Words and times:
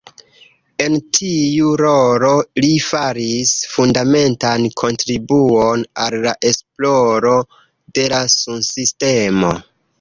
En 0.85 0.93
tiu 1.17 1.73
rolo 1.81 2.31
li 2.65 2.71
faris 2.85 3.53
fundamentan 3.75 4.67
kontribuon 4.83 5.87
al 6.07 6.19
la 6.27 6.35
esploro 6.53 7.39
de 8.01 8.11
la 8.17 8.27
sunsistemo. 8.41 9.57